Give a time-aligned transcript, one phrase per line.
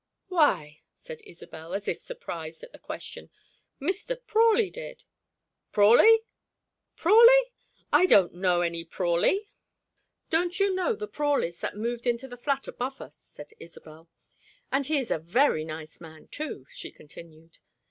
[0.29, 3.29] "Why," said Isobel, as if surprised at the question,
[3.79, 4.17] "Mr.
[4.25, 5.03] Prawley did."
[5.71, 6.21] "Prawley?
[6.95, 7.51] Prawley?
[7.93, 9.51] I don't know any Prawley!"
[10.31, 14.09] "Don't you know the Prawleys that moved into the flat above us?" said Isobel.
[14.71, 17.59] "And he is a very nice man, too," she continued.